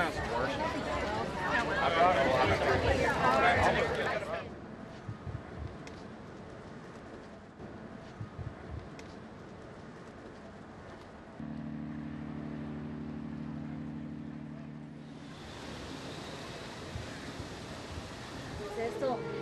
Pues 0.00 0.20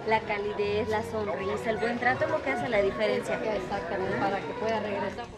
la 0.08 0.20
calidez, 0.20 0.88
la 0.88 1.02
sonrisa, 1.02 1.70
el 1.70 1.76
buen 1.76 1.98
trato 1.98 2.24
es 2.24 2.30
lo 2.30 2.42
que 2.42 2.50
hace 2.50 2.68
la 2.68 2.82
diferencia. 2.82 3.34
Exactamente, 3.34 4.16
para 4.16 4.40
que 4.40 4.52
pueda 4.54 4.80
regresar. 4.80 5.37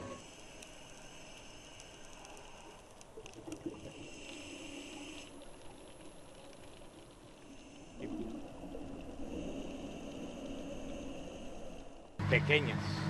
Pequeñas 12.31 13.10